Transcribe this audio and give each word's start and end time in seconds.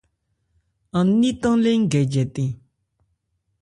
An 0.97 1.07
ní 1.19 1.29
tan 1.41 1.55
lé 1.63 1.71
ń 1.79 1.83
gɛ 1.91 2.01
jɛtɛn. 2.11 2.49